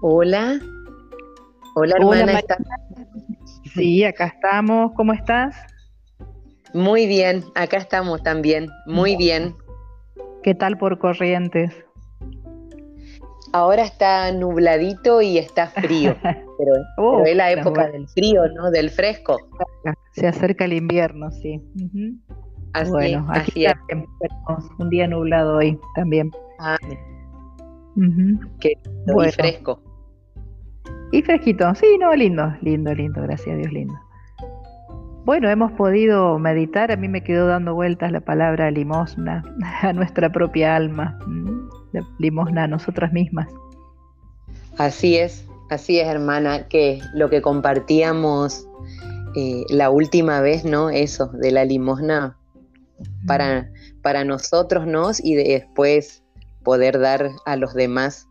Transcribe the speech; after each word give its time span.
Hola. 0.00 0.60
Hola, 1.74 1.96
hermana. 1.98 2.40
sí, 3.74 4.04
acá 4.04 4.26
estamos. 4.26 4.92
¿Cómo 4.94 5.12
estás? 5.12 5.56
Muy 6.72 7.06
bien, 7.06 7.42
acá 7.56 7.78
estamos 7.78 8.22
también. 8.22 8.68
Muy 8.86 9.16
bien. 9.16 9.56
¿Qué 10.44 10.54
tal 10.54 10.78
por 10.78 10.98
Corrientes? 11.00 11.74
Ahora 13.52 13.82
está 13.82 14.30
nubladito 14.30 15.20
y 15.20 15.38
está 15.38 15.66
frío, 15.66 16.14
pero, 16.22 16.72
oh, 16.98 17.24
es 17.24 17.34
la 17.34 17.50
época 17.50 17.88
del 17.88 18.06
frío, 18.08 18.42
¿no? 18.54 18.70
Del 18.70 18.90
fresco. 18.90 19.36
Se 20.12 20.28
acerca 20.28 20.66
el 20.66 20.74
invierno, 20.74 21.32
sí. 21.32 21.60
Así, 22.72 22.90
bueno, 22.90 23.26
aquí 23.30 23.66
un 24.78 24.90
día 24.90 25.08
nublado 25.08 25.56
hoy 25.56 25.76
también. 25.96 26.30
Ah, 26.60 26.76
Qué 28.60 28.74
fresco. 29.32 29.82
Y 31.10 31.22
fresquito, 31.22 31.74
sí, 31.74 31.86
no, 31.98 32.14
lindo, 32.14 32.54
lindo, 32.60 32.94
lindo, 32.94 33.22
gracias 33.22 33.54
a 33.54 33.58
Dios, 33.58 33.72
lindo. 33.72 33.94
Bueno, 35.24 35.48
hemos 35.50 35.72
podido 35.72 36.38
meditar, 36.38 36.90
a 36.90 36.96
mí 36.96 37.08
me 37.08 37.22
quedó 37.22 37.46
dando 37.46 37.74
vueltas 37.74 38.12
la 38.12 38.20
palabra 38.20 38.70
limosna 38.70 39.42
a 39.82 39.92
nuestra 39.92 40.30
propia 40.30 40.76
alma, 40.76 41.18
limosna 42.18 42.64
a 42.64 42.68
nosotras 42.68 43.12
mismas. 43.12 43.48
Así 44.78 45.16
es, 45.16 45.46
así 45.70 45.98
es, 45.98 46.06
hermana, 46.06 46.68
que 46.68 47.00
lo 47.14 47.28
que 47.30 47.42
compartíamos 47.42 48.66
eh, 49.34 49.64
la 49.70 49.90
última 49.90 50.40
vez, 50.40 50.64
¿no? 50.64 50.90
Eso, 50.90 51.28
de 51.28 51.50
la 51.50 51.64
limosna 51.64 52.36
para, 53.26 53.70
para 54.02 54.24
nosotros, 54.24 54.86
¿no? 54.86 55.10
Y 55.22 55.34
después 55.34 56.22
poder 56.62 56.98
dar 56.98 57.30
a 57.46 57.56
los 57.56 57.74
demás. 57.74 58.28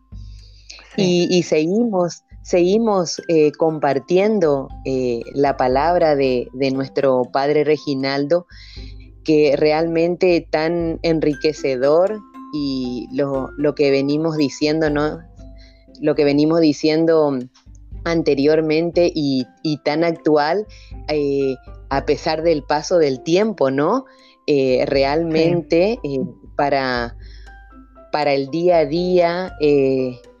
Y, 0.96 1.44
seguimos, 1.44 2.24
seguimos 2.48 3.20
eh, 3.28 3.52
compartiendo 3.52 4.68
eh, 4.86 5.20
la 5.34 5.58
palabra 5.58 6.16
de, 6.16 6.48
nuestro 6.72 7.24
Padre 7.30 7.62
Reginaldo, 7.62 8.46
que 9.22 9.54
realmente 9.54 10.48
tan 10.50 10.98
enriquecedor 11.02 12.18
y 12.54 13.06
lo, 13.12 13.74
que 13.74 13.90
venimos 13.90 14.38
diciendo, 14.38 14.88
¿no? 14.88 15.20
Lo 16.00 16.14
que 16.14 16.24
venimos 16.24 16.60
diciendo 16.60 17.38
anteriormente 18.04 19.12
y, 19.14 19.46
tan 19.84 20.02
actual 20.02 20.66
eh, 21.08 21.54
a 21.90 22.06
pesar 22.06 22.42
del 22.42 22.62
paso 22.62 22.96
del 22.96 23.22
tiempo, 23.22 23.70
¿no? 23.70 24.06
realmente 24.86 25.98
para, 26.56 27.14
para 28.10 28.32
el 28.32 28.48
día 28.48 28.78
a 28.78 28.86
día, 28.86 29.52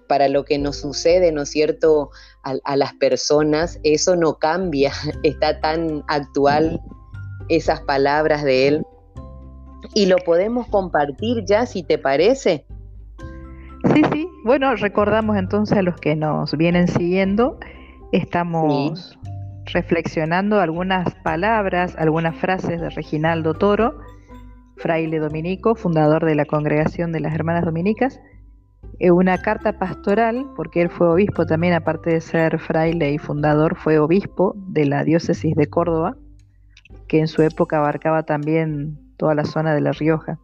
para 0.08 0.28
lo 0.28 0.44
que 0.44 0.58
nos 0.58 0.76
sucede, 0.76 1.30
¿no 1.30 1.42
es 1.42 1.50
cierto?, 1.50 2.10
a, 2.42 2.76
las 2.76 2.94
personas, 2.94 3.78
eso 3.82 4.16
no 4.16 4.38
cambia, 4.38 4.90
está 5.22 5.60
tan 5.60 6.02
actual 6.08 6.80
esas 7.48 7.80
palabras 7.82 8.42
de 8.42 8.68
él. 8.68 8.86
Y 9.94 10.06
lo 10.06 10.16
podemos 10.16 10.66
compartir 10.68 11.44
ya, 11.46 11.66
si 11.66 11.82
te 11.82 11.98
parece. 11.98 12.66
Sí, 13.94 14.02
sí. 14.12 14.28
Bueno, 14.44 14.74
recordamos 14.74 15.36
entonces 15.36 15.78
a 15.78 15.82
los 15.82 15.96
que 16.00 16.16
nos 16.16 16.56
vienen 16.56 16.88
siguiendo, 16.88 17.58
estamos 18.12 19.18
reflexionando 19.72 20.60
algunas 20.60 21.14
palabras, 21.16 21.94
algunas 21.98 22.34
frases 22.36 22.80
de 22.80 22.90
Reginaldo 22.90 23.54
Toro, 23.54 23.98
fraile 24.76 25.18
dominico, 25.18 25.74
fundador 25.74 26.24
de 26.24 26.34
la 26.34 26.44
Congregación 26.44 27.12
de 27.12 27.20
las 27.20 27.34
Hermanas 27.34 27.64
Dominicas, 27.64 28.20
una 29.00 29.38
carta 29.38 29.78
pastoral, 29.78 30.46
porque 30.56 30.82
él 30.82 30.90
fue 30.90 31.08
obispo 31.08 31.46
también, 31.46 31.74
aparte 31.74 32.10
de 32.10 32.20
ser 32.20 32.58
fraile 32.58 33.12
y 33.12 33.18
fundador, 33.18 33.76
fue 33.76 33.98
obispo 33.98 34.54
de 34.56 34.86
la 34.86 35.04
diócesis 35.04 35.54
de 35.54 35.68
Córdoba, 35.68 36.16
que 37.06 37.20
en 37.20 37.28
su 37.28 37.42
época 37.42 37.78
abarcaba 37.78 38.24
también 38.24 38.98
toda 39.16 39.34
la 39.34 39.44
zona 39.44 39.74
de 39.74 39.80
La 39.80 39.92
Rioja. 39.92 40.38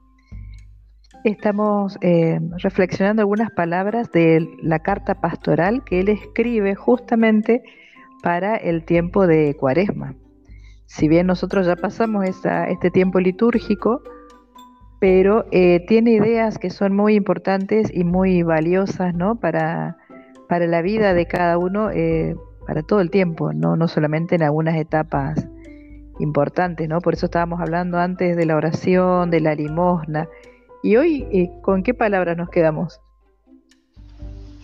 Estamos 1.24 1.96
eh, 2.00 2.38
reflexionando 2.58 3.22
algunas 3.22 3.50
palabras 3.50 4.12
de 4.12 4.46
la 4.62 4.80
carta 4.80 5.20
pastoral 5.20 5.82
que 5.84 6.00
él 6.00 6.08
escribe 6.08 6.74
justamente 6.74 7.62
para 8.22 8.56
el 8.56 8.84
tiempo 8.84 9.26
de 9.26 9.56
Cuaresma. 9.58 10.14
Si 10.86 11.08
bien 11.08 11.26
nosotros 11.26 11.66
ya 11.66 11.76
pasamos 11.76 12.24
este 12.26 12.90
tiempo 12.90 13.20
litúrgico, 13.20 14.02
pero 15.04 15.44
eh, 15.50 15.84
tiene 15.86 16.12
ideas 16.12 16.56
que 16.56 16.70
son 16.70 16.96
muy 16.96 17.14
importantes 17.14 17.90
y 17.92 18.04
muy 18.04 18.42
valiosas 18.42 19.14
¿no? 19.14 19.38
para, 19.38 19.98
para 20.48 20.66
la 20.66 20.80
vida 20.80 21.12
de 21.12 21.26
cada 21.26 21.58
uno, 21.58 21.90
eh, 21.90 22.34
para 22.66 22.82
todo 22.82 23.02
el 23.02 23.10
tiempo, 23.10 23.52
¿no? 23.52 23.76
no 23.76 23.86
solamente 23.86 24.36
en 24.36 24.44
algunas 24.44 24.76
etapas 24.76 25.46
importantes, 26.20 26.88
¿no? 26.88 27.02
Por 27.02 27.12
eso 27.12 27.26
estábamos 27.26 27.60
hablando 27.60 27.98
antes 27.98 28.34
de 28.34 28.46
la 28.46 28.56
oración, 28.56 29.30
de 29.30 29.40
la 29.40 29.54
limosna. 29.54 30.26
Y 30.82 30.96
hoy, 30.96 31.26
eh, 31.30 31.50
¿con 31.60 31.82
qué 31.82 31.92
palabras 31.92 32.38
nos 32.38 32.48
quedamos? 32.48 32.98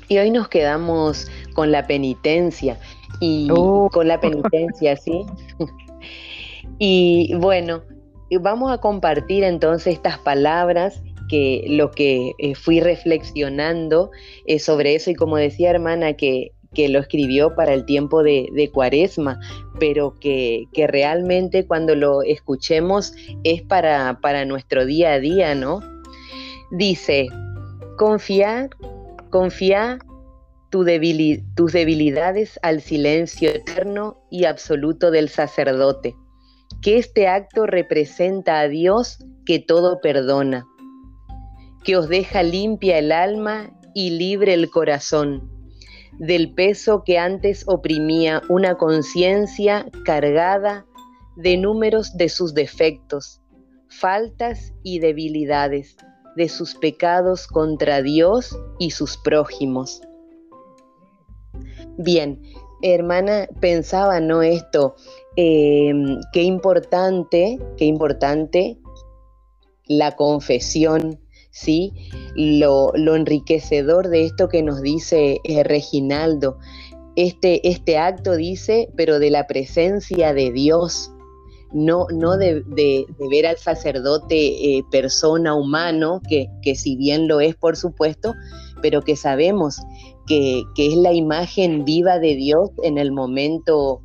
Y 0.08 0.16
hoy 0.16 0.30
nos 0.30 0.48
quedamos 0.48 1.30
con 1.52 1.70
la 1.70 1.86
penitencia 1.86 2.78
y 3.20 3.50
oh. 3.52 3.90
con 3.92 4.08
la 4.08 4.18
penitencia, 4.18 4.96
¿sí? 4.96 5.26
y 6.78 7.34
bueno, 7.34 7.82
vamos 8.38 8.70
a 8.72 8.78
compartir 8.78 9.44
entonces 9.44 9.94
estas 9.94 10.18
palabras 10.18 11.02
que 11.28 11.64
lo 11.68 11.92
que 11.92 12.32
eh, 12.38 12.54
fui 12.54 12.80
reflexionando 12.80 14.10
eh, 14.46 14.58
sobre 14.58 14.96
eso 14.96 15.10
y 15.10 15.14
como 15.14 15.36
decía 15.36 15.70
hermana 15.70 16.14
que, 16.14 16.52
lo 16.76 16.98
escribió 17.00 17.54
para 17.54 17.74
el 17.74 17.84
tiempo 17.84 18.22
de, 18.22 18.70
cuaresma, 18.72 19.38
pero 19.78 20.14
que, 20.20 20.66
realmente 20.88 21.66
cuando 21.66 21.94
lo 21.94 22.22
escuchemos 22.22 23.12
es 23.44 23.62
para, 23.62 24.20
para 24.20 24.44
nuestro 24.44 24.86
día 24.86 25.14
a 25.14 25.18
día, 25.18 25.54
¿no? 25.54 25.80
Dice, 26.70 27.26
confiar, 27.98 28.70
confía 29.30 29.98
tu 30.70 30.86
tus 31.56 31.72
debilidades 31.72 32.58
al 32.62 32.80
silencio 32.80 33.50
eterno 33.50 34.16
y 34.30 34.44
absoluto 34.44 35.10
del 35.10 35.28
sacerdote 35.28 36.14
que 36.82 36.98
este 36.98 37.28
acto 37.28 37.66
representa 37.66 38.60
a 38.60 38.68
Dios 38.68 39.24
que 39.44 39.58
todo 39.58 40.00
perdona, 40.00 40.66
que 41.84 41.96
os 41.96 42.08
deja 42.08 42.42
limpia 42.42 42.98
el 42.98 43.12
alma 43.12 43.70
y 43.94 44.10
libre 44.10 44.54
el 44.54 44.70
corazón 44.70 45.60
del 46.20 46.52
peso 46.52 47.02
que 47.02 47.18
antes 47.18 47.64
oprimía 47.66 48.42
una 48.50 48.76
conciencia 48.76 49.86
cargada 50.04 50.84
de 51.36 51.56
números 51.56 52.14
de 52.14 52.28
sus 52.28 52.52
defectos, 52.52 53.40
faltas 53.88 54.74
y 54.82 54.98
debilidades, 54.98 55.96
de 56.36 56.50
sus 56.50 56.74
pecados 56.74 57.46
contra 57.46 58.02
Dios 58.02 58.54
y 58.78 58.90
sus 58.90 59.16
prójimos. 59.16 60.02
Bien, 61.96 62.40
hermana, 62.82 63.48
pensaba, 63.60 64.20
¿no? 64.20 64.42
Esto, 64.42 64.96
Em, 65.42 66.20
qué 66.34 66.42
importante, 66.42 67.58
qué 67.78 67.86
importante 67.86 68.76
la 69.86 70.14
confesión, 70.14 71.18
¿sí? 71.50 71.94
Lo, 72.36 72.94
enriquecedor 72.94 74.08
de 74.08 74.26
esto 74.26 74.50
que 74.50 74.62
nos 74.62 74.82
dice 74.82 75.40
eh, 75.44 75.62
Reginaldo. 75.62 76.58
Este, 77.16 77.66
este 77.66 77.96
acto 77.96 78.36
dice, 78.36 78.90
pero 78.98 79.18
de 79.18 79.30
la 79.30 79.46
presencia 79.46 80.34
de 80.34 80.52
Dios, 80.52 81.10
no, 81.72 82.06
no 82.12 82.36
de, 82.36 82.62
ver 83.30 83.46
al 83.46 83.56
sacerdote 83.56 84.36
eh, 84.36 84.84
persona 84.90 85.54
humano, 85.54 86.20
que, 86.28 86.50
que, 86.60 86.74
si 86.74 86.96
bien 86.96 87.28
lo 87.28 87.40
es, 87.40 87.56
por 87.56 87.78
supuesto, 87.78 88.34
pero 88.82 89.00
que 89.00 89.16
sabemos 89.16 89.78
que, 90.26 90.64
que, 90.74 90.88
es 90.88 90.96
la 90.96 91.14
imagen 91.14 91.86
viva 91.86 92.18
de 92.18 92.34
Dios 92.34 92.72
en 92.82 92.98
el 92.98 93.10
momento 93.10 94.02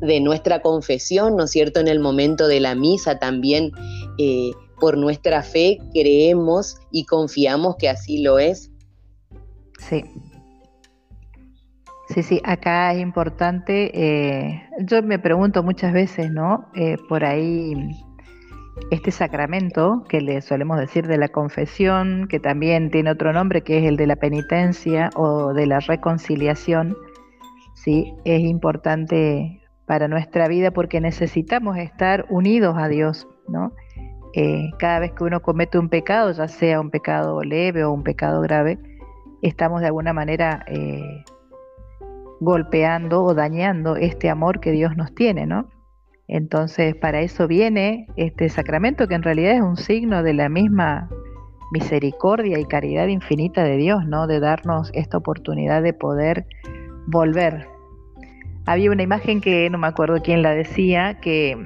de 0.00 0.20
nuestra 0.20 0.60
confesión, 0.60 1.36
¿no 1.36 1.44
es 1.44 1.50
cierto? 1.50 1.80
En 1.80 1.88
el 1.88 2.00
momento 2.00 2.48
de 2.48 2.60
la 2.60 2.74
misa 2.74 3.18
también, 3.18 3.70
eh, 4.18 4.50
por 4.80 4.98
nuestra 4.98 5.42
fe, 5.42 5.78
creemos 5.92 6.76
y 6.90 7.04
confiamos 7.04 7.76
que 7.76 7.88
así 7.88 8.22
lo 8.22 8.38
es. 8.38 8.70
Sí. 9.78 10.04
Sí, 12.08 12.22
sí, 12.22 12.40
acá 12.44 12.92
es 12.92 13.00
importante, 13.00 13.90
eh, 13.94 14.62
yo 14.80 15.02
me 15.02 15.18
pregunto 15.18 15.62
muchas 15.62 15.94
veces, 15.94 16.30
¿no? 16.30 16.66
Eh, 16.74 16.96
por 17.08 17.24
ahí, 17.24 17.74
este 18.90 19.10
sacramento 19.10 20.04
que 20.08 20.20
le 20.20 20.42
solemos 20.42 20.78
decir 20.78 21.06
de 21.06 21.16
la 21.16 21.28
confesión, 21.28 22.26
que 22.28 22.38
también 22.38 22.90
tiene 22.90 23.12
otro 23.12 23.32
nombre, 23.32 23.62
que 23.62 23.78
es 23.78 23.84
el 23.84 23.96
de 23.96 24.06
la 24.06 24.16
penitencia 24.16 25.08
o 25.14 25.54
de 25.54 25.66
la 25.66 25.80
reconciliación, 25.80 26.96
¿sí? 27.74 28.12
Es 28.24 28.40
importante 28.40 29.61
para 29.92 30.08
nuestra 30.08 30.48
vida 30.48 30.70
porque 30.70 31.02
necesitamos 31.02 31.76
estar 31.76 32.24
unidos 32.30 32.76
a 32.78 32.88
Dios, 32.88 33.28
¿no? 33.46 33.74
Eh, 34.32 34.70
cada 34.78 35.00
vez 35.00 35.12
que 35.12 35.22
uno 35.22 35.42
comete 35.42 35.78
un 35.78 35.90
pecado, 35.90 36.32
ya 36.32 36.48
sea 36.48 36.80
un 36.80 36.90
pecado 36.90 37.42
leve 37.42 37.84
o 37.84 37.92
un 37.92 38.02
pecado 38.02 38.40
grave, 38.40 38.78
estamos 39.42 39.82
de 39.82 39.88
alguna 39.88 40.14
manera 40.14 40.64
eh, 40.66 41.22
golpeando 42.40 43.22
o 43.22 43.34
dañando 43.34 43.96
este 43.96 44.30
amor 44.30 44.60
que 44.60 44.70
Dios 44.70 44.96
nos 44.96 45.14
tiene, 45.14 45.44
¿no? 45.44 45.68
Entonces, 46.26 46.96
para 46.96 47.20
eso 47.20 47.46
viene 47.46 48.06
este 48.16 48.48
sacramento 48.48 49.06
que 49.08 49.14
en 49.14 49.22
realidad 49.22 49.56
es 49.56 49.60
un 49.60 49.76
signo 49.76 50.22
de 50.22 50.32
la 50.32 50.48
misma 50.48 51.10
misericordia 51.70 52.58
y 52.58 52.64
caridad 52.64 53.08
infinita 53.08 53.62
de 53.62 53.76
Dios, 53.76 54.06
¿no? 54.06 54.26
De 54.26 54.40
darnos 54.40 54.90
esta 54.94 55.18
oportunidad 55.18 55.82
de 55.82 55.92
poder 55.92 56.46
volver. 57.08 57.71
Había 58.66 58.90
una 58.90 59.02
imagen 59.02 59.40
que 59.40 59.68
no 59.70 59.78
me 59.78 59.88
acuerdo 59.88 60.22
quién 60.22 60.42
la 60.42 60.50
decía, 60.54 61.18
que, 61.20 61.56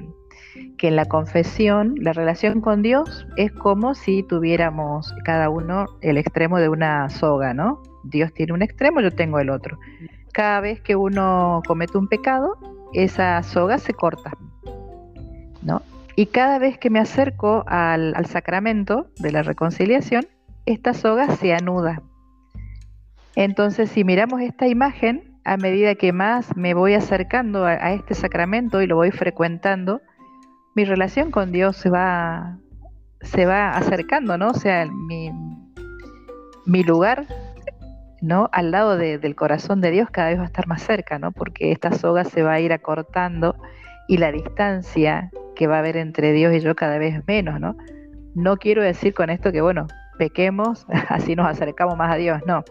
que 0.79 0.89
en 0.89 0.97
la 0.97 1.05
confesión 1.05 1.95
la 1.99 2.13
relación 2.13 2.61
con 2.61 2.83
Dios 2.83 3.27
es 3.37 3.53
como 3.53 3.95
si 3.95 4.23
tuviéramos 4.23 5.15
cada 5.25 5.51
uno 5.51 5.87
el 6.01 6.17
extremo 6.17 6.59
de 6.59 6.69
una 6.69 7.09
soga, 7.11 7.53
¿no? 7.55 7.83
Dios 8.05 8.33
tiene 8.33 8.53
un 8.53 8.63
extremo, 8.63 9.01
yo 9.01 9.11
tengo 9.11 9.39
el 9.39 9.51
otro. 9.51 9.79
Cada 10.33 10.61
vez 10.61 10.81
que 10.81 10.97
uno 10.97 11.63
comete 11.67 11.99
un 11.99 12.09
pecado, 12.09 12.57
esa 12.93 13.43
soga 13.43 13.79
se 13.79 13.93
corta, 13.93 14.33
¿no? 15.63 15.83
Y 16.15 16.27
cada 16.27 16.59
vez 16.59 16.79
que 16.79 16.89
me 16.89 16.99
acerco 16.99 17.65
al, 17.67 18.15
al 18.15 18.27
sacramento 18.27 19.09
de 19.19 19.33
la 19.33 19.43
reconciliación, 19.43 20.27
esta 20.65 20.95
soga 20.95 21.29
se 21.37 21.53
anuda. 21.53 22.03
Entonces, 23.35 23.91
si 23.91 24.03
miramos 24.03 24.41
esta 24.41 24.67
imagen, 24.67 25.36
a 25.47 25.57
medida 25.57 25.95
que 25.95 26.13
más 26.13 26.57
me 26.57 26.75
voy 26.75 26.95
acercando 26.95 27.65
a, 27.67 27.93
este 27.93 28.15
sacramento 28.15 28.83
y 28.83 28.89
lo 28.89 28.97
voy 28.97 29.13
frecuentando, 29.13 30.03
mi 30.75 30.85
relación 30.85 31.31
con 31.31 31.53
Dios 31.53 31.77
se 31.77 31.89
va, 31.89 32.59
se 33.21 33.47
va 33.47 33.71
acercando, 33.71 34.37
¿no? 34.39 34.49
O 34.49 34.55
sea, 34.55 34.87
mi, 36.67 36.83
lugar, 36.83 37.27
¿no? 38.21 38.49
Al 38.51 38.73
lado 38.73 38.97
del 38.97 39.37
corazón 39.37 39.81
de 39.81 39.93
Dios 39.93 40.11
cada 40.11 40.31
vez 40.31 40.39
va 40.41 40.43
a 40.43 40.47
estar 40.47 40.67
más 40.67 40.83
cerca, 40.83 41.21
¿no? 41.21 41.31
Porque 41.31 41.71
esta 41.71 41.93
soga 41.93 42.25
se 42.25 42.43
va 42.43 42.55
a 42.55 42.61
ir 42.61 42.73
acortando 42.73 43.55
y 44.09 44.17
la 44.17 44.33
distancia 44.33 45.31
que 45.55 45.69
va 45.69 45.77
a 45.77 45.79
haber 45.79 45.97
entre 45.97 46.33
Dios 46.33 46.55
y 46.55 46.61
yo 46.61 46.75
cada 46.75 46.99
vez 46.99 47.23
menos, 47.29 47.61
¿no? 47.61 47.77
No 48.35 48.57
quiero 48.57 48.83
decir 48.83 49.15
con 49.15 49.31
esto 49.31 49.53
que, 49.53 49.61
bueno, 49.61 49.87
pequemos, 50.19 50.87
así 51.09 51.37
nos 51.37 51.47
acercamos 51.47 51.97
más 51.97 52.13
a 52.13 52.17
Dios, 52.17 52.41
no 52.49 52.65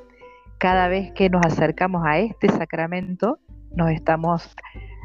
cada 0.58 0.88
vez 0.88 1.12
que 1.14 1.30
nos 1.30 1.46
acercamos 1.46 2.04
a 2.06 2.20
este 2.20 2.50
sacramento, 2.50 3.40
nos 3.76 3.92
estamos 3.92 4.56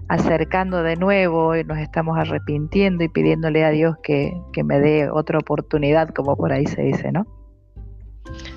acercando 0.09 0.83
de 0.83 0.97
nuevo 0.97 1.55
y 1.57 1.63
nos 1.63 1.79
estamos 1.79 2.19
arrepintiendo 2.19 3.05
y 3.05 3.09
pidiéndole 3.09 3.65
a 3.65 3.71
Dios 3.71 3.97
que, 4.03 4.33
me 4.65 4.81
dé 4.81 5.09
otra 5.09 5.39
oportunidad, 5.39 6.09
como 6.09 6.37
por 6.37 6.53
ahí 6.53 6.67
se 6.67 6.83
dice, 6.83 7.13
¿no? 7.13 7.27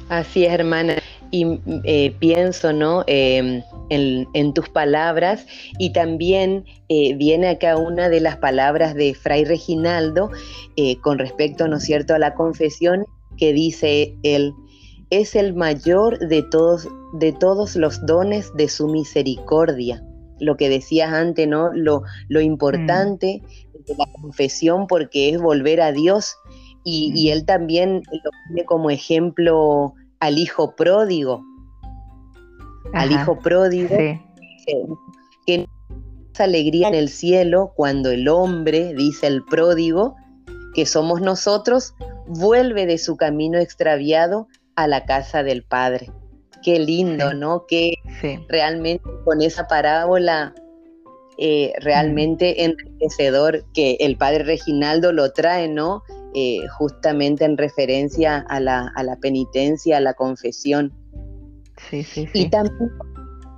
Así 0.09 0.45
es, 0.45 0.51
hermana. 0.51 0.95
Y 1.29 1.59
eh, 1.83 2.15
pienso, 2.19 2.73
¿no? 2.73 3.03
Em, 3.07 3.63
en, 3.89 4.53
tus 4.53 4.69
palabras 4.69 5.45
y 5.77 5.93
también 5.93 6.65
eh, 6.89 7.15
viene 7.15 7.49
acá 7.49 7.77
una 7.77 8.09
de 8.09 8.19
las 8.19 8.37
palabras 8.37 8.95
de 8.95 9.13
Fray 9.13 9.45
Reginaldo 9.45 10.31
eh, 10.75 10.97
con 11.01 11.19
respecto, 11.19 11.67
¿no 11.67 11.77
es 11.77 11.83
cierto?, 11.83 12.15
a 12.15 12.19
la 12.19 12.33
confesión 12.33 13.05
que 13.37 13.53
dice 13.53 14.15
él, 14.23 14.53
es 15.19 15.35
el 15.35 15.53
mayor 15.53 16.19
de 16.19 16.43
todos, 16.43 16.87
de 17.13 17.33
todos 17.33 17.75
los 17.75 18.05
dones 18.05 18.53
de 18.55 18.69
su 18.69 18.87
misericordia. 18.87 20.03
Lo 20.39 20.57
que 20.57 20.69
decías 20.69 21.13
antes, 21.13 21.47
¿no? 21.47 21.71
Lo, 21.73 22.03
lo 22.29 22.41
importante 22.41 23.41
mm. 23.43 23.83
de 23.85 23.95
la 23.97 24.05
confesión 24.21 24.87
porque 24.87 25.29
es 25.29 25.41
volver 25.41 25.81
a 25.81 25.91
Dios 25.91 26.35
y, 26.83 27.11
mm. 27.11 27.31
él 27.31 27.45
también 27.45 28.01
lo 28.11 28.31
tiene 28.47 28.65
como 28.65 28.89
ejemplo 28.89 29.93
al 30.19 30.37
hijo 30.37 30.75
pródigo. 30.75 31.43
al 32.93 33.11
hijo 33.11 33.39
pródigo 33.39 33.89
que, 33.89 34.19
que 35.45 35.67
alegría 36.39 36.87
en 36.87 36.95
el 36.95 37.09
cielo 37.09 37.73
cuando 37.75 38.09
el 38.09 38.27
hombre, 38.27 38.93
dice 38.95 39.27
el 39.27 39.43
pródigo, 39.43 40.15
que 40.73 40.85
somos 40.85 41.21
nosotros, 41.21 41.93
vuelve 42.27 42.85
de 42.85 42.97
su 42.97 43.15
camino 43.15 43.59
extraviado 43.59 44.47
a 44.75 44.87
la 44.87 45.05
casa 45.05 45.43
del 45.43 45.63
Padre. 45.63 46.11
Qué 46.63 46.79
lindo, 46.79 47.33
¿no? 47.33 47.65
Que 47.67 47.93
realmente 48.47 49.03
con 49.25 49.41
esa 49.41 49.67
parábola 49.67 50.53
eh, 51.37 51.73
realmente 51.79 52.63
enriquecedor 52.63 53.65
que 53.73 53.97
el 53.99 54.17
Padre 54.17 54.43
Reginaldo 54.43 55.11
lo 55.11 55.31
trae, 55.33 55.67
¿no? 55.67 56.03
Eh, 56.35 56.59
justamente 56.77 57.45
en 57.45 57.57
referencia 57.57 58.45
a 58.49 58.59
la, 58.59 58.91
a 58.95 59.03
la, 59.03 59.15
penitencia, 59.17 59.97
a 59.97 59.99
la 59.99 60.13
confesión. 60.13 60.93
Sí, 61.89 62.03
sí, 62.03 62.27
y 62.33 62.49
también 62.49 62.91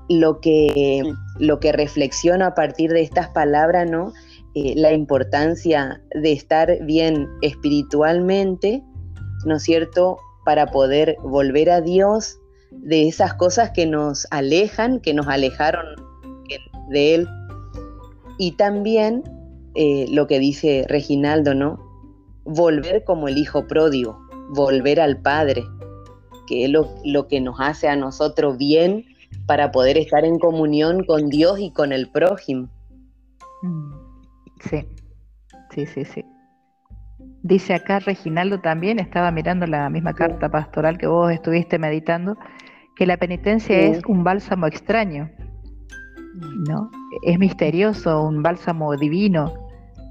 lo 0.09 0.39
que, 0.39 1.03
lo 1.39 1.59
que 1.59 1.71
reflexiono 1.71 2.45
a 2.45 2.53
partir 2.53 2.91
de 2.91 3.01
estas 3.01 3.29
palabras, 3.29 3.89
¿no? 3.89 4.13
Eh, 4.53 4.73
la 4.77 4.93
importancia 4.93 6.01
de 6.13 6.31
estar 6.31 6.77
bien 6.85 7.27
espiritualmente, 7.41 8.83
¿no 9.45 9.57
es 9.57 9.63
cierto? 9.63 10.17
Para 10.45 10.67
poder 10.67 11.17
volver 11.21 11.69
a 11.69 11.81
Dios 11.81 12.39
de 12.71 13.07
esas 13.07 13.33
cosas 13.33 13.71
que 13.71 13.85
nos 13.85 14.27
alejan, 14.31 15.01
que 15.01 15.13
nos 15.13 15.27
alejaron 15.27 15.85
de 16.89 17.15
Él. 17.15 17.27
Y 18.37 18.51
también 18.51 19.23
eh, 19.75 20.05
lo 20.09 20.27
que 20.27 20.39
dice 20.39 20.85
Reginaldo, 20.87 21.53
¿no? 21.53 21.79
Volver 22.43 23.03
como 23.03 23.27
el 23.27 23.37
hijo 23.37 23.67
pródigo, 23.67 24.19
volver 24.49 25.01
al 25.01 25.21
Padre, 25.21 25.63
que 26.47 26.65
es 26.65 26.69
lo, 26.69 26.89
lo 27.03 27.27
que 27.27 27.41
nos 27.41 27.59
hace 27.59 27.87
a 27.87 27.95
nosotros 27.95 28.57
bien 28.57 29.05
para 29.47 29.71
poder 29.71 29.97
estar 29.97 30.25
en 30.25 30.39
comunión 30.39 31.03
con 31.05 31.29
Dios 31.29 31.59
y 31.59 31.71
con 31.71 31.91
el 31.91 32.09
prójimo. 32.09 32.69
Mm, 33.61 33.93
sí, 34.69 34.85
sí, 35.73 35.85
sí, 35.87 36.05
sí. 36.05 36.25
Dice 37.45 37.75
acá 37.75 37.99
Reginaldo 37.99 38.59
también, 38.59 38.97
estaba 38.97 39.29
mirando 39.29 39.67
la 39.67 39.87
misma 39.91 40.13
carta 40.13 40.49
pastoral 40.49 40.97
que 40.97 41.05
vos 41.05 41.31
estuviste 41.31 41.77
meditando, 41.77 42.39
que 42.95 43.05
la 43.05 43.17
penitencia 43.17 43.77
es 43.77 44.01
un 44.07 44.23
bálsamo 44.23 44.65
extraño, 44.65 45.29
¿no? 46.67 46.89
Es 47.21 47.37
misterioso, 47.37 48.23
un 48.23 48.41
bálsamo 48.41 48.95
divino, 48.97 49.53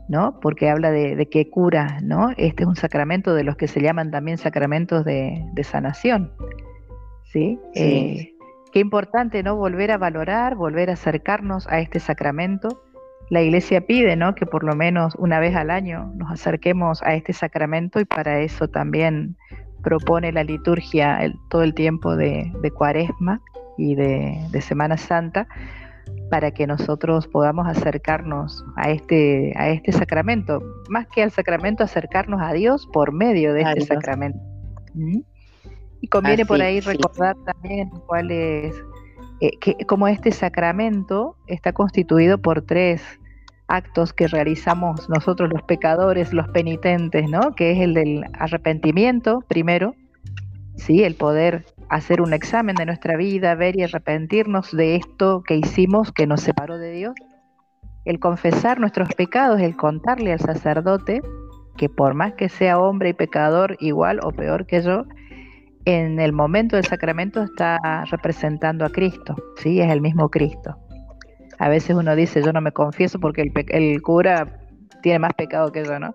¿no? 0.09 0.39
Porque 0.41 0.71
habla 0.71 0.93
de, 0.93 1.29
que 1.29 1.51
cura, 1.51 1.99
¿no? 2.05 2.31
Este 2.37 2.63
es 2.63 2.69
un 2.69 2.77
sacramento 2.77 3.35
de 3.35 3.43
los 3.43 3.57
que 3.57 3.67
se 3.67 3.83
llaman 3.83 4.13
también 4.13 4.39
sacramentos 4.39 5.05
de, 5.05 5.45
sanación, 5.65 6.31
¿sí? 7.25 7.59
Eh, 7.75 8.33
qué 8.73 8.79
importante, 8.79 9.43
¿no? 9.43 9.57
Volver 9.57 9.91
a 9.91 9.99
valorar, 9.99 10.55
volver 10.55 10.89
a 10.89 10.93
acercarnos 10.93 11.67
a 11.67 11.81
este 11.81 11.99
sacramento 11.99 12.81
la 13.31 13.43
iglesia 13.43 13.87
pide, 13.87 14.17
¿no? 14.17 14.35
Que 14.35 14.47
por 14.47 14.65
lo 14.65 14.75
menos 14.75 15.15
una 15.17 15.41
vez 15.41 15.55
al 15.57 15.71
año 15.71 16.13
nos 16.17 16.31
acerquemos 16.31 17.03
a 17.03 17.15
este 17.15 17.33
sacramento 17.33 18.01
y 18.01 18.05
para 18.05 18.41
eso 18.41 18.69
también 18.69 19.37
propone 19.83 20.33
la 20.33 20.45
liturgia 20.45 21.21
todo 21.51 21.63
el 21.63 21.75
tiempo 21.75 22.17
de, 22.17 22.53
cuaresma 22.75 23.41
y 23.77 23.95
de, 23.95 24.61
Semana 24.61 24.97
Santa 24.97 25.47
para 26.31 26.51
que 26.51 26.67
nosotros 26.67 27.29
podamos 27.29 27.67
acercarnos 27.69 28.65
a 28.77 28.91
este, 28.91 29.53
a 29.57 29.69
este 29.69 29.93
sacramento, 29.93 30.63
más 30.89 31.07
que 31.09 31.23
al 31.23 31.31
sacramento, 31.31 31.85
acercarnos 31.85 32.41
a 32.43 32.53
Dios 32.53 32.89
por 32.93 33.13
medio 33.13 33.53
de 33.53 33.63
este 33.63 33.83
sacramento. 33.83 34.39
¿Mm? 34.95 35.21
Y 36.01 36.09
conviene 36.09 36.45
por 36.45 36.61
ahí 36.61 36.81
recordar 36.81 37.37
también 37.47 37.89
cuál 38.07 38.31
es 38.31 38.75
eh, 39.45 39.59
que 39.61 39.85
como 39.85 40.09
este 40.09 40.33
sacramento 40.33 41.37
está 41.47 41.73
constituido 41.75 42.39
por 42.39 42.63
tres 42.63 43.03
actos 43.67 44.15
que 44.15 44.27
realizamos 44.27 45.07
nosotros 45.11 45.51
los 45.53 45.63
pecadores, 45.63 46.33
los 46.33 46.49
penitentes, 46.49 47.29
¿no? 47.29 47.55
Que 47.55 47.73
es 47.73 47.81
el 47.81 47.93
del 47.93 48.25
arrepentimiento 48.33 49.45
primero, 49.47 49.95
sí, 50.77 51.05
el 51.05 51.15
poder 51.15 51.67
hacer 51.91 52.23
un 52.23 52.33
examen 52.33 52.75
de 52.77 52.87
nuestra 52.87 53.19
vida, 53.19 53.55
ver 53.55 53.77
y 53.77 53.83
arrepentirnos 53.83 54.73
de 54.73 54.97
esto 54.97 55.43
que 55.43 55.57
hicimos 55.57 56.11
que 56.11 56.27
nos 56.27 56.41
separó 56.41 56.79
de 56.79 56.93
Dios, 56.93 57.15
el 58.07 58.21
confesar 58.21 58.81
nuestros 58.81 59.11
pecados, 59.15 59.61
el 59.61 59.77
contarle 59.77 60.33
al 60.33 60.41
sacerdote 60.41 61.21
que 61.77 61.91
por 61.91 62.15
más 62.15 62.33
que 62.33 62.49
sea 62.49 62.79
hombre 62.79 63.11
y 63.11 63.13
pecador 63.13 63.77
igual 63.81 64.21
o 64.23 64.33
peor 64.33 64.65
que 64.65 64.81
yo, 64.81 65.05
en 65.85 66.21
el 66.21 66.33
momento 66.33 66.77
del 66.77 66.85
sacramento 66.85 67.43
está 67.43 67.79
representando 68.11 68.85
a 68.85 68.91
Cristo, 68.91 69.35
¿sí? 69.57 69.81
Es 69.81 69.91
el 69.91 70.01
mismo 70.01 70.29
Cristo. 70.29 70.77
A 71.59 71.69
veces 71.69 71.97
uno 71.97 72.17
dice, 72.17 72.43
yo 72.43 72.53
no 72.53 72.61
me 72.61 72.73
confieso 72.73 73.19
porque 73.21 73.43
el, 73.43 73.53
el 73.69 74.03
cura 74.03 74.47
tiene 75.03 75.19
más 75.19 75.35
pecado 75.35 75.71
que 75.71 75.85
yo, 75.85 75.99
¿no? 75.99 76.15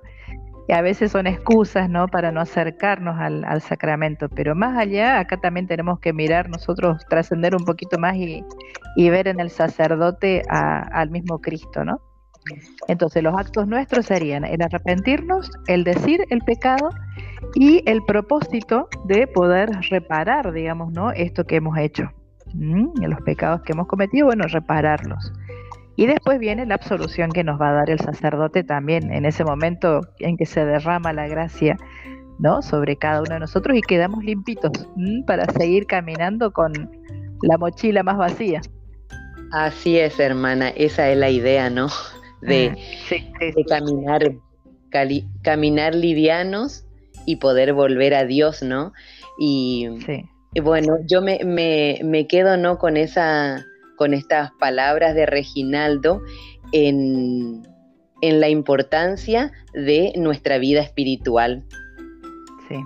Y 0.69 0.73
a 0.73 0.83
veces 0.83 1.11
son 1.11 1.25
excusas, 1.25 1.89
¿no? 1.89 2.07
Para 2.07 2.31
no 2.31 2.41
acercarnos 2.41 3.19
al, 3.19 3.61
sacramento. 3.61 4.29
Pero 4.29 4.53
más 4.53 4.77
allá, 4.77 5.19
acá 5.19 5.37
también 5.37 5.65
tenemos 5.65 5.99
que 5.99 6.13
mirar 6.13 6.47
nosotros, 6.47 7.03
trascender 7.09 7.55
un 7.55 7.65
poquito 7.65 7.97
más 7.97 8.15
y, 8.15 8.43
ver 9.09 9.27
en 9.27 9.39
el 9.39 9.49
sacerdote 9.49 10.43
al 10.47 11.09
mismo 11.09 11.39
Cristo, 11.39 11.83
¿no? 11.83 12.01
Entonces 12.87 13.23
los 13.23 13.33
actos 13.35 13.67
nuestros 13.67 14.05
serían 14.05 14.43
el 14.45 14.61
arrepentirnos, 14.61 15.49
el 15.65 15.83
decir 15.83 16.21
el 16.29 16.41
pecado 16.41 16.89
y 17.55 17.81
el 17.85 18.03
propósito 18.03 18.87
de 19.05 19.27
poder 19.27 19.69
reparar, 19.89 20.51
digamos, 20.51 20.91
¿no? 20.91 21.11
Esto 21.11 21.45
que 21.45 21.57
hemos 21.57 21.77
hecho. 21.77 22.11
los 22.53 23.21
pecados 23.21 23.61
que 23.61 23.73
hemos 23.73 23.87
cometido, 23.87 24.25
bueno, 24.27 24.45
repararlos. 24.47 25.31
Y 25.95 26.07
después 26.07 26.39
viene 26.39 26.65
la 26.65 26.75
absolución 26.75 27.29
que 27.29 27.43
nos 27.43 27.59
va 27.59 27.69
a 27.69 27.73
dar 27.73 27.89
el 27.89 27.99
sacerdote 27.99 28.63
también 28.63 29.11
en 29.11 29.25
ese 29.25 29.43
momento 29.43 30.01
en 30.19 30.37
que 30.37 30.45
se 30.45 30.63
derrama 30.65 31.11
la 31.11 31.27
gracia 31.27 31.77
¿no? 32.39 32.61
sobre 32.61 32.95
cada 32.95 33.19
uno 33.19 33.33
de 33.33 33.39
nosotros 33.41 33.77
y 33.77 33.81
quedamos 33.81 34.23
limpitos 34.23 34.71
para 35.27 35.45
seguir 35.51 35.85
caminando 35.85 36.51
con 36.51 36.71
la 37.41 37.57
mochila 37.57 38.01
más 38.03 38.17
vacía. 38.17 38.61
Así 39.51 39.97
es, 39.97 40.19
hermana, 40.19 40.69
esa 40.69 41.09
es 41.09 41.17
la 41.17 41.29
idea, 41.29 41.69
¿no? 41.69 41.87
De, 42.41 42.77
ah, 43.11 43.63
caminar, 43.67 44.21
caminar 45.43 45.95
livianos 45.95 46.85
y 47.29 47.35
poder 47.35 47.73
volver 47.73 48.15
a 48.15 48.25
Dios, 48.25 48.63
¿no? 48.63 48.91
Y, 49.37 49.87
bueno, 50.63 50.97
yo 51.05 51.21
me, 51.21 51.39
me, 51.45 52.27
quedo, 52.27 52.57
¿no? 52.57 52.79
Con 52.79 52.97
esa, 52.97 53.63
con 53.97 54.15
estas 54.15 54.49
palabras 54.59 55.13
de 55.13 55.27
Reginaldo 55.27 56.23
en, 56.71 57.61
en 58.21 58.39
la 58.39 58.49
importancia 58.49 59.51
de 59.75 60.11
nuestra 60.15 60.57
vida 60.57 60.81
espiritual. 60.81 61.63
Sí. 62.67 62.77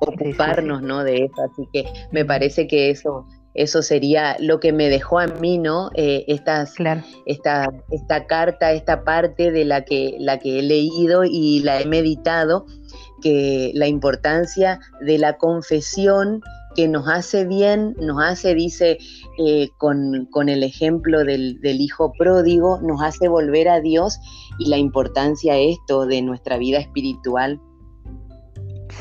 Ocuparnos, 0.00 0.82
¿no? 0.82 1.04
De 1.04 1.26
eso. 1.26 1.42
Así 1.44 1.68
que 1.72 1.84
me 2.10 2.24
parece 2.24 2.66
que 2.66 2.90
eso 2.90 3.24
eso 3.56 3.80
sería 3.80 4.36
lo 4.38 4.60
que 4.60 4.72
me 4.72 4.90
dejó 4.90 5.18
a 5.18 5.26
mí, 5.26 5.56
¿no? 5.56 5.90
Eh, 5.94 6.24
esta, 6.28 6.66
esta 7.24 8.26
carta, 8.26 8.72
esta 8.72 9.02
parte 9.02 9.50
de 9.50 9.64
la 9.64 9.82
que, 9.84 10.16
la 10.18 10.38
que 10.38 10.58
he 10.58 10.62
leído 10.62 11.24
y 11.24 11.60
la 11.60 11.80
he 11.80 11.86
meditado, 11.86 12.66
que 13.22 13.72
la 13.74 13.86
importancia 13.86 14.80
de 15.00 15.18
la 15.18 15.36
confesión 15.38 16.40
que 16.74 16.88
nos 16.88 17.08
hace 17.08 17.46
bien, 17.46 17.96
nos 17.98 18.22
hace, 18.22 18.54
dice, 18.54 18.98
eh, 19.38 19.70
con, 19.78 20.26
con, 20.30 20.48
el 20.50 20.62
ejemplo 20.62 21.24
del, 21.24 21.58
del, 21.60 21.80
hijo 21.80 22.12
pródigo, 22.18 22.80
nos 22.82 23.02
hace 23.02 23.28
volver 23.28 23.68
a 23.68 23.80
Dios 23.80 24.18
y 24.58 24.68
la 24.68 24.76
importancia 24.76 25.56
esto 25.56 26.04
de 26.04 26.20
nuestra 26.20 26.58
vida 26.58 26.78
espiritual. 26.78 27.58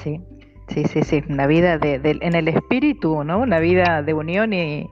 Sí, 0.04 0.22
Sí, 0.70 0.84
sí, 0.86 1.04
sí, 1.04 1.24
una 1.30 1.48
vida 1.48 1.78
de, 1.78 2.00
en 2.04 2.36
el 2.36 2.48
espíritu, 2.48 3.24
¿no? 3.24 3.40
Una 3.40 3.60
vida 3.60 4.02
de 4.02 4.14
unión 4.14 4.52
y, 4.52 4.90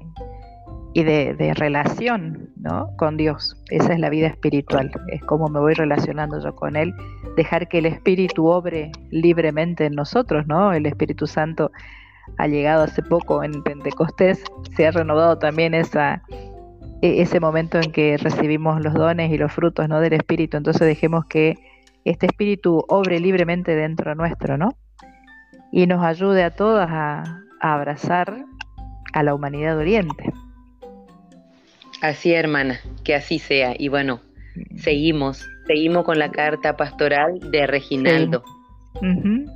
y 0.93 1.03
de, 1.03 1.53
relación, 1.55 2.49
¿no? 2.57 2.95
Con 2.97 3.17
Dios. 3.17 3.57
Esa 3.69 3.93
es 3.93 3.99
la 3.99 4.09
vida 4.09 4.27
espiritual. 4.27 4.91
Es 5.07 5.23
como 5.23 5.47
me 5.47 5.59
voy 5.59 5.73
relacionando 5.73 6.39
yo 6.39 6.55
con 6.55 6.75
Él. 6.75 6.93
Dejar 7.35 7.67
que 7.67 7.79
el 7.79 7.87
Espíritu 7.87 8.47
obre 8.47 8.91
libremente 9.09 9.85
en 9.85 9.93
nosotros, 9.93 10.45
¿no? 10.47 10.71
El 10.73 10.85
Espíritu 10.85 11.25
Santo 11.25 11.71
ha 12.37 12.47
llegado 12.47 12.83
hace 12.83 13.01
poco 13.01 13.43
en 13.43 13.63
Pentecostés. 13.63 14.43
Se 14.75 14.87
ha 14.87 14.91
renovado 14.91 15.37
también 15.39 15.73
esa, 15.73 16.21
e, 17.01 17.21
ese 17.21 17.39
momento 17.39 17.79
en 17.79 17.91
que 17.91 18.17
recibimos 18.17 18.81
los 18.81 18.93
dones 18.93 19.31
y 19.31 19.37
los 19.37 19.51
frutos, 19.51 19.89
¿no? 19.89 19.99
Del 19.99 20.13
Espíritu. 20.13 20.57
Entonces 20.57 20.87
dejemos 20.87 21.25
que 21.25 21.55
este 22.05 22.27
Espíritu 22.27 22.83
obre 22.87 23.19
libremente 23.19 23.75
dentro 23.75 24.13
nuestro, 24.13 24.57
¿no? 24.57 24.69
y 25.73 25.87
nos 25.87 26.03
ayude 26.05 26.43
a 26.43 26.51
todas 26.51 26.87
a, 26.91 27.41
abrazar 27.59 28.45
a 29.13 29.23
la 29.23 29.33
humanidad 29.33 29.75
Oriente. 29.77 30.31
Así, 32.03 32.33
hermana, 32.33 32.81
que 33.05 33.15
así 33.15 33.39
sea. 33.39 33.75
Y 33.79 33.87
bueno, 33.87 34.19
seguimos, 34.75 35.47
seguimos 35.67 36.03
con 36.03 36.19
la 36.19 36.29
carta 36.29 36.75
pastoral 36.75 37.39
de 37.49 37.65
Reginaldo. 37.65 38.43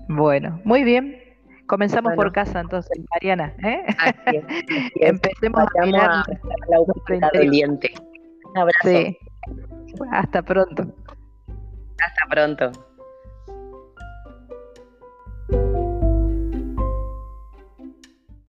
Bueno, 0.08 0.62
muy 0.63 0.86
bien. 0.86 1.22
Comenzamos 1.66 2.13
por 2.16 2.32
casa 2.32 2.62
entonces, 2.62 2.98
Mariana. 3.13 3.54
¿eh? 3.66 3.84
Empecemos 5.01 5.60
a, 5.62 5.84
a, 5.84 5.86
la 5.88 6.80
humanidad 6.80 7.30
doliente. 7.34 7.94
Un 8.46 8.58
abrazo. 8.58 9.18
Hasta 10.13 10.42
pronto. 10.42 10.84
Hasta 12.00 12.30
pronto. 12.30 12.72